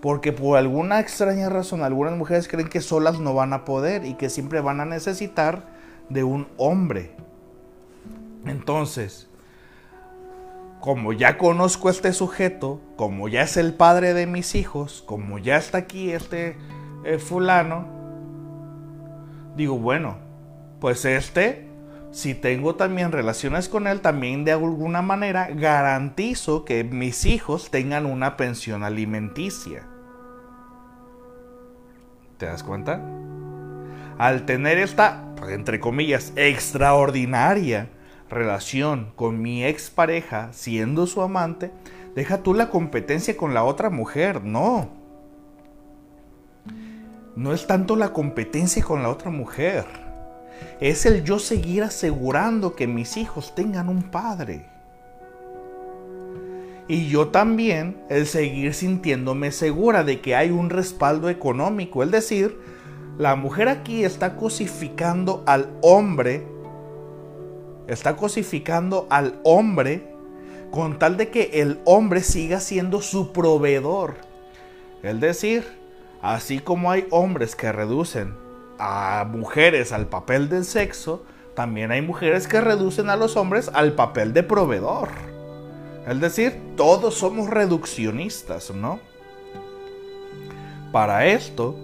[0.00, 4.14] Porque por alguna extraña razón algunas mujeres creen que solas no van a poder y
[4.14, 5.76] que siempre van a necesitar
[6.08, 7.15] de un hombre.
[8.46, 9.28] Entonces,
[10.80, 15.38] como ya conozco a este sujeto, como ya es el padre de mis hijos, como
[15.38, 16.56] ya está aquí este
[17.04, 17.86] eh, fulano,
[19.56, 20.18] digo, bueno,
[20.80, 21.68] pues este,
[22.12, 28.06] si tengo también relaciones con él, también de alguna manera garantizo que mis hijos tengan
[28.06, 29.88] una pensión alimenticia.
[32.38, 33.00] ¿Te das cuenta?
[34.18, 37.88] Al tener esta, entre comillas, extraordinaria
[38.28, 41.70] relación con mi expareja siendo su amante,
[42.14, 44.88] deja tú la competencia con la otra mujer, no.
[47.36, 49.84] No es tanto la competencia con la otra mujer,
[50.80, 54.66] es el yo seguir asegurando que mis hijos tengan un padre.
[56.88, 62.58] Y yo también el seguir sintiéndome segura de que hay un respaldo económico, es decir,
[63.18, 66.46] la mujer aquí está cosificando al hombre
[67.88, 70.16] Está cosificando al hombre
[70.70, 74.14] con tal de que el hombre siga siendo su proveedor.
[75.02, 75.64] Es decir,
[76.20, 78.34] así como hay hombres que reducen
[78.78, 81.22] a mujeres al papel del sexo,
[81.54, 85.08] también hay mujeres que reducen a los hombres al papel de proveedor.
[86.06, 89.00] Es decir, todos somos reduccionistas, ¿no?
[90.92, 91.76] Para esto,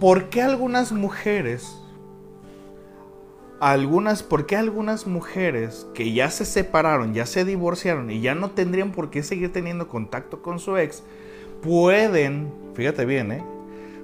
[0.00, 1.76] ¿por qué algunas mujeres
[3.60, 8.50] algunas, ¿por qué algunas mujeres que ya se separaron, ya se divorciaron y ya no
[8.50, 11.02] tendrían por qué seguir teniendo contacto con su ex,
[11.62, 13.44] pueden, fíjate bien, ¿eh?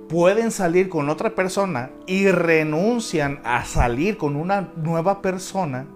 [0.09, 5.87] pueden salir con otra persona y renuncian a salir con una nueva persona?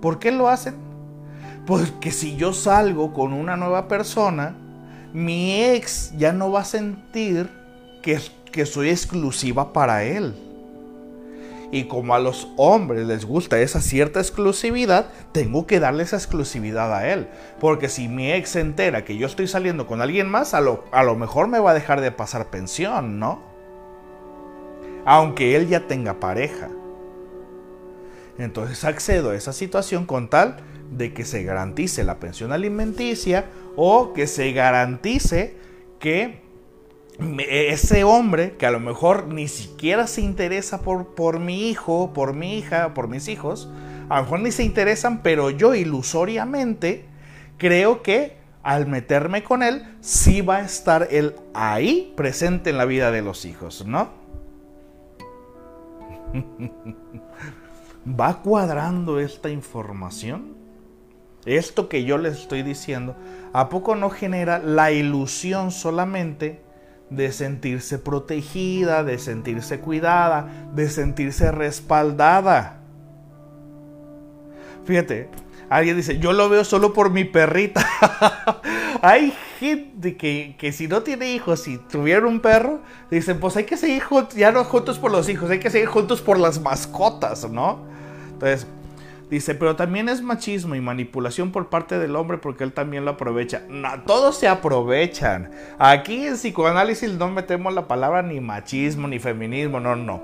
[0.00, 0.74] ¿Por qué lo hacen?
[1.66, 4.56] Porque si yo salgo con una nueva persona,
[5.14, 7.48] mi ex ya no va a sentir
[8.02, 8.18] que,
[8.50, 10.34] que soy exclusiva para él.
[11.72, 16.94] Y como a los hombres les gusta esa cierta exclusividad, tengo que darle esa exclusividad
[16.94, 17.28] a él.
[17.58, 20.84] Porque si mi ex se entera que yo estoy saliendo con alguien más, a lo,
[20.92, 23.42] a lo mejor me va a dejar de pasar pensión, ¿no?
[25.06, 26.68] Aunque él ya tenga pareja.
[28.36, 30.58] Entonces accedo a esa situación con tal
[30.90, 33.46] de que se garantice la pensión alimenticia
[33.76, 35.56] o que se garantice
[35.98, 36.41] que
[37.48, 42.34] ese hombre que a lo mejor ni siquiera se interesa por, por mi hijo, por
[42.34, 43.68] mi hija, por mis hijos,
[44.08, 47.06] a lo mejor ni se interesan, pero yo ilusoriamente
[47.58, 52.84] creo que al meterme con él, sí va a estar él ahí presente en la
[52.84, 54.10] vida de los hijos, ¿no?
[58.20, 60.54] ¿Va cuadrando esta información?
[61.44, 63.16] Esto que yo les estoy diciendo,
[63.52, 66.60] ¿a poco no genera la ilusión solamente
[67.14, 72.80] de sentirse protegida, de sentirse cuidada, de sentirse respaldada.
[74.84, 75.28] Fíjate,
[75.68, 77.86] alguien dice, yo lo veo solo por mi perrita.
[79.02, 83.64] hay gente que, que, si no tiene hijos, si tuviera un perro, dicen, pues hay
[83.64, 86.60] que seguir juntos, ya no juntos por los hijos, hay que seguir juntos por las
[86.60, 87.84] mascotas, ¿no?
[88.32, 88.66] Entonces,
[89.32, 93.12] Dice, pero también es machismo y manipulación por parte del hombre porque él también lo
[93.12, 93.62] aprovecha.
[93.66, 95.50] No, todos se aprovechan.
[95.78, 100.22] Aquí en psicoanálisis no metemos la palabra ni machismo ni feminismo, no, no.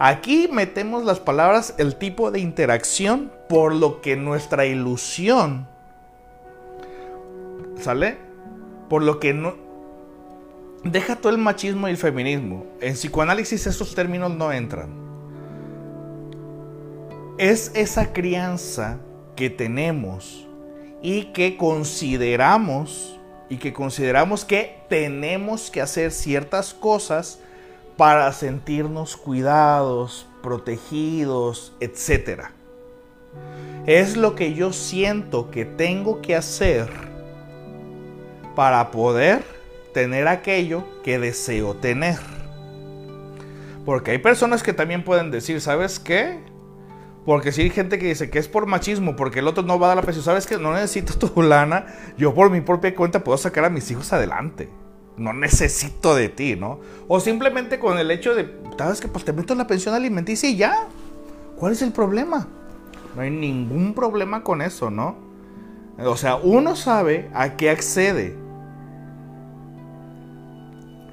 [0.00, 5.68] Aquí metemos las palabras, el tipo de interacción por lo que nuestra ilusión,
[7.78, 8.18] ¿sale?
[8.88, 9.54] Por lo que no...
[10.82, 12.66] Deja todo el machismo y el feminismo.
[12.80, 15.09] En psicoanálisis esos términos no entran
[17.40, 18.98] es esa crianza
[19.34, 20.46] que tenemos
[21.00, 23.18] y que consideramos
[23.48, 27.38] y que consideramos que tenemos que hacer ciertas cosas
[27.96, 32.48] para sentirnos cuidados, protegidos, etc.
[33.86, 36.90] Es lo que yo siento que tengo que hacer
[38.54, 39.42] para poder
[39.94, 42.18] tener aquello que deseo tener.
[43.86, 46.49] Porque hay personas que también pueden decir, ¿sabes qué?
[47.24, 49.86] Porque si hay gente que dice que es por machismo, porque el otro no va
[49.86, 53.22] a dar la presión, sabes que no necesito tu lana, yo por mi propia cuenta
[53.22, 54.68] puedo sacar a mis hijos adelante.
[55.16, 56.80] No necesito de ti, ¿no?
[57.06, 60.56] O simplemente con el hecho de, sabes que pues te meto la pensión alimenticia y
[60.56, 60.88] ya.
[61.56, 62.48] ¿Cuál es el problema?
[63.14, 65.18] No hay ningún problema con eso, ¿no?
[65.98, 68.34] O sea, uno sabe a qué accede.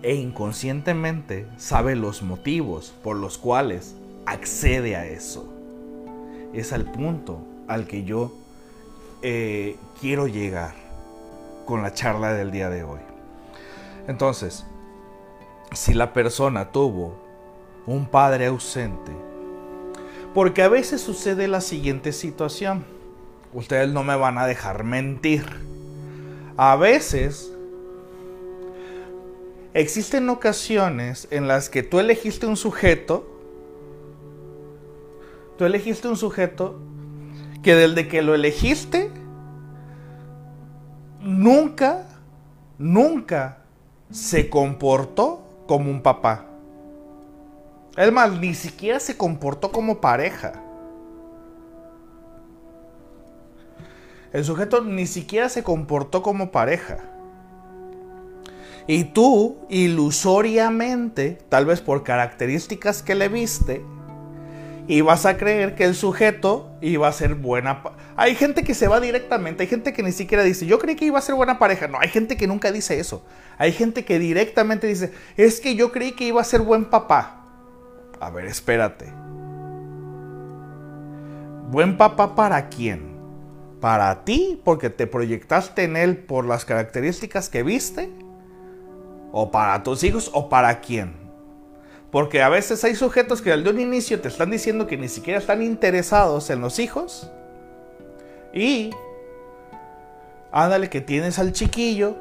[0.03, 3.95] E inconscientemente sabe los motivos por los cuales
[4.26, 5.57] accede a eso
[6.54, 8.34] es al punto al que yo
[9.22, 10.74] eh, quiero llegar
[11.66, 13.00] con la charla del día de hoy.
[14.08, 14.66] Entonces,
[15.74, 17.18] si la persona tuvo
[17.86, 19.12] un padre ausente,
[20.34, 22.86] porque a veces sucede la siguiente situación,
[23.54, 25.45] Ustedes no me van a dejar mentir.
[26.58, 27.52] A veces
[29.74, 33.36] existen ocasiones en las que tú elegiste un sujeto,
[35.58, 36.80] tú elegiste un sujeto
[37.64, 39.12] que desde que lo elegiste,
[41.22, 42.05] nunca,
[42.78, 43.60] nunca
[44.12, 46.45] se comportó como un papá.
[47.97, 50.53] Es más, ni siquiera se comportó como pareja.
[54.32, 56.99] El sujeto ni siquiera se comportó como pareja.
[58.86, 63.84] Y tú, ilusoriamente, tal vez por características que le viste,
[64.88, 67.81] ibas a creer que el sujeto iba a ser buena.
[68.15, 71.05] Hay gente que se va directamente, hay gente que ni siquiera dice, yo creí que
[71.05, 71.88] iba a ser buena pareja.
[71.88, 73.25] No, hay gente que nunca dice eso.
[73.57, 77.45] Hay gente que directamente dice, es que yo creí que iba a ser buen papá.
[78.19, 79.05] A ver, espérate.
[81.69, 83.17] ¿Buen papá para quién?
[83.79, 88.11] para ti porque te proyectaste en él por las características que viste,
[89.31, 91.26] o para tus hijos, o para quién.
[92.12, 95.39] Porque a veces hay sujetos que desde un inicio te están diciendo que ni siquiera
[95.39, 97.30] están interesados en los hijos.
[98.53, 98.91] Y
[100.51, 102.16] ándale que tienes al chiquillo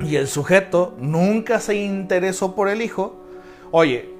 [0.00, 3.16] y el sujeto nunca se interesó por el hijo.
[3.70, 4.10] Oye,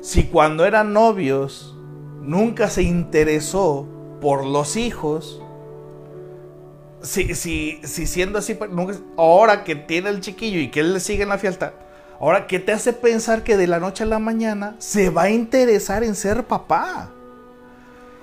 [0.00, 1.76] si cuando eran novios
[2.20, 3.86] nunca se interesó
[4.20, 5.42] por los hijos,
[7.02, 8.70] si, si, si siendo así, pues,
[9.16, 11.74] ahora que tiene el chiquillo y que él le sigue en la fiesta,
[12.22, 15.30] ahora, ¿qué te hace pensar que de la noche a la mañana se va a
[15.30, 17.10] interesar en ser papá?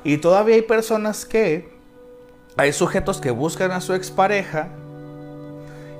[0.06, 1.70] Y todavía hay personas que,
[2.56, 4.70] hay sujetos que buscan a su expareja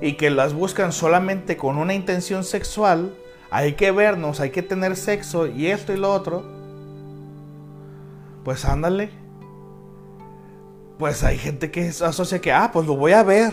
[0.00, 3.14] y que las buscan solamente con una intención sexual,
[3.50, 6.42] hay que vernos, hay que tener sexo y esto y lo otro,
[8.44, 9.10] pues ándale,
[10.98, 13.52] pues hay gente que asocia que, ah, pues lo voy a ver.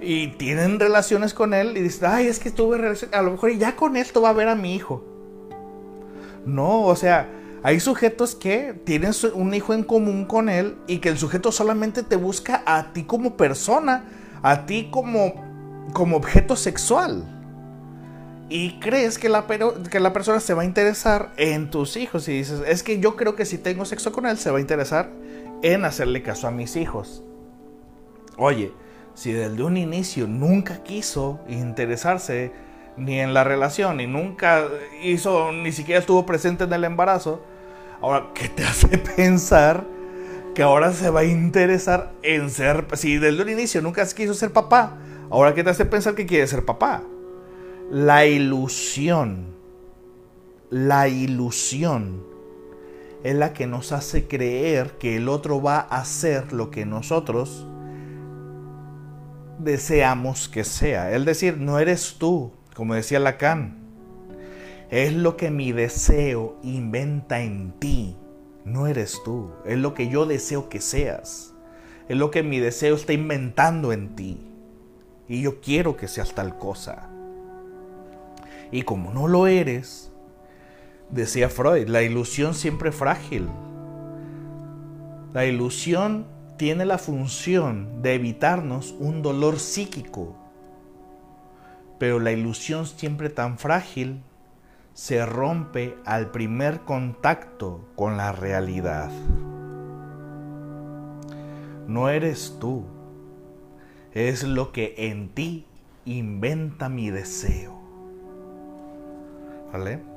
[0.00, 3.52] Y tienen relaciones con él y dicen, ay, es que tuve relaciones, a lo mejor
[3.52, 5.04] ya con esto va a ver a mi hijo.
[6.44, 7.28] No, o sea,
[7.62, 12.02] hay sujetos que tienen un hijo en común con él y que el sujeto solamente
[12.02, 14.04] te busca a ti como persona,
[14.42, 15.34] a ti como,
[15.92, 17.24] como objeto sexual.
[18.48, 19.46] Y crees que la,
[19.90, 23.16] que la persona se va a interesar en tus hijos y dices, es que yo
[23.16, 25.10] creo que si tengo sexo con él se va a interesar
[25.62, 27.24] en hacerle caso a mis hijos.
[28.36, 28.72] Oye,
[29.16, 32.52] si desde un inicio nunca quiso interesarse
[32.98, 34.68] ni en la relación y nunca
[35.02, 37.42] hizo, ni siquiera estuvo presente en el embarazo,
[38.02, 39.84] ahora, ¿qué te hace pensar
[40.54, 44.52] que ahora se va a interesar en ser, si desde un inicio nunca quiso ser
[44.52, 44.98] papá,
[45.30, 47.02] ahora ¿qué te hace pensar que quiere ser papá?
[47.90, 49.46] La ilusión,
[50.68, 52.22] la ilusión
[53.24, 57.66] es la que nos hace creer que el otro va a hacer lo que nosotros
[59.58, 61.14] deseamos que sea.
[61.14, 63.78] Es decir, no eres tú, como decía Lacan.
[64.90, 68.16] Es lo que mi deseo inventa en ti.
[68.64, 69.52] No eres tú.
[69.64, 71.52] Es lo que yo deseo que seas.
[72.08, 74.40] Es lo que mi deseo está inventando en ti.
[75.28, 77.08] Y yo quiero que seas tal cosa.
[78.70, 80.12] Y como no lo eres,
[81.10, 83.48] Decía Freud, la ilusión siempre frágil.
[85.32, 86.26] La ilusión
[86.56, 90.36] tiene la función de evitarnos un dolor psíquico,
[91.98, 94.22] pero la ilusión siempre tan frágil
[94.94, 99.10] se rompe al primer contacto con la realidad.
[101.86, 102.84] No eres tú,
[104.12, 105.66] es lo que en ti
[106.04, 107.76] inventa mi deseo.
[109.72, 110.16] ¿Vale?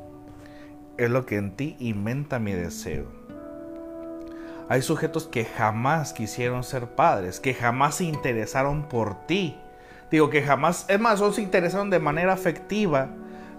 [1.00, 3.19] es lo que en ti inventa mi deseo.
[4.70, 9.58] Hay sujetos que jamás quisieron ser padres, que jamás se interesaron por ti.
[10.12, 13.10] Digo que jamás, es más, no se interesaron de manera afectiva,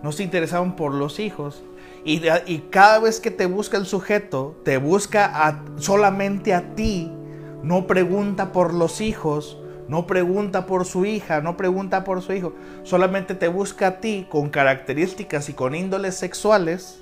[0.05, 1.65] no se interesaron por los hijos.
[2.05, 2.21] Y,
[2.71, 7.13] cada vez que te busca el sujeto, te busca solamente a ti,
[7.65, 9.59] no pregunta por los hijos,
[9.89, 12.55] no pregunta por su hija, no pregunta por su hijo,
[12.85, 17.00] solamente te busca a ti con características y con índoles sexuales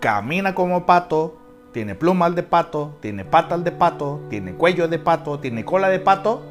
[0.00, 1.36] camina como pato,
[1.72, 6.00] tiene plumas de pato, tiene patas de pato, tiene cuello de pato, tiene cola de
[6.00, 6.42] pato.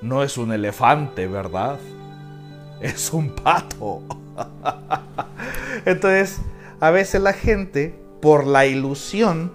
[0.00, 1.78] No es un elefante, ¿verdad?
[2.80, 4.00] Es un pato.
[5.84, 6.40] Entonces,
[6.80, 9.52] a veces la gente, por la ilusión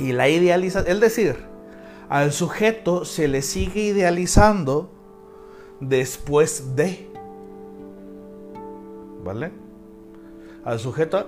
[0.00, 1.36] y la idealización, es decir,
[2.08, 4.90] al sujeto se le sigue idealizando
[5.78, 7.08] después de.
[9.22, 9.52] ¿Vale?
[10.64, 11.26] Al sujeto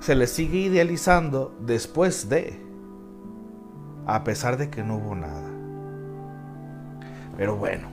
[0.00, 2.60] se le sigue idealizando después de,
[4.06, 5.50] a pesar de que no hubo nada.
[7.36, 7.88] Pero bueno,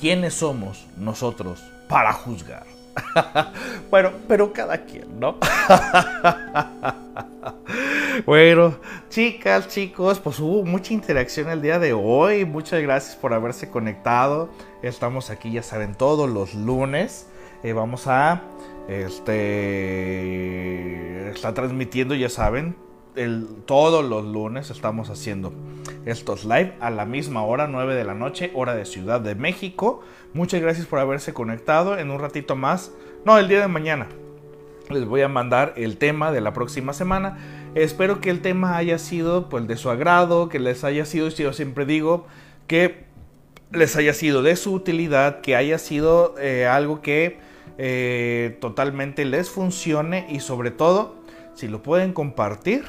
[0.00, 2.66] ¿quiénes somos nosotros para juzgar?
[3.90, 5.36] bueno, pero cada quien, ¿no?
[8.26, 8.74] bueno,
[9.08, 12.44] chicas, chicos, pues hubo mucha interacción el día de hoy.
[12.44, 14.48] Muchas gracias por haberse conectado.
[14.82, 17.28] Estamos aquí, ya saben, todos los lunes.
[17.62, 18.42] Eh, vamos a
[18.88, 20.08] este
[21.30, 22.76] está transmitiendo, ya saben,
[23.66, 25.52] todos los lunes estamos haciendo
[26.06, 30.02] estos live a la misma hora, 9 de la noche, hora de Ciudad de México.
[30.32, 31.98] Muchas gracias por haberse conectado.
[31.98, 32.92] En un ratito más,
[33.24, 34.06] no, el día de mañana,
[34.90, 37.36] les voy a mandar el tema de la próxima semana.
[37.74, 41.52] Espero que el tema haya sido pues de su agrado, que les haya sido, yo
[41.52, 42.26] siempre digo,
[42.66, 43.04] que
[43.70, 47.38] les haya sido de su utilidad, que haya sido eh, algo que
[47.78, 51.14] eh, totalmente les funcione y sobre todo,
[51.54, 52.84] si lo pueden compartir,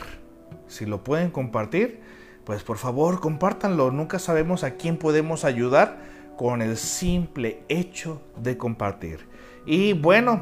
[0.67, 1.99] si lo pueden compartir,
[2.43, 3.91] pues por favor compártanlo.
[3.91, 5.99] Nunca sabemos a quién podemos ayudar
[6.37, 9.27] con el simple hecho de compartir.
[9.65, 10.41] Y bueno,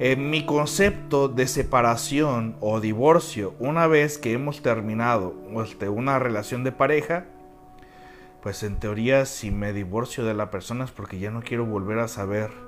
[0.00, 5.34] en mi concepto de separación o divorcio, una vez que hemos terminado
[5.64, 7.24] este, una relación de pareja,
[8.42, 11.98] pues en teoría si me divorcio de la persona es porque ya no quiero volver
[12.00, 12.67] a saber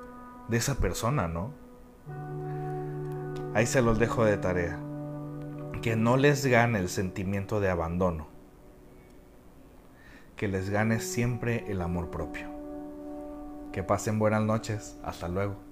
[0.50, 1.52] de esa persona, ¿no?
[3.54, 4.78] Ahí se los dejo de tarea.
[5.80, 8.26] Que no les gane el sentimiento de abandono.
[10.36, 12.48] Que les gane siempre el amor propio.
[13.72, 14.98] Que pasen buenas noches.
[15.04, 15.69] Hasta luego.